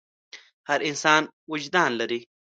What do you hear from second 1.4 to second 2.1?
وجدان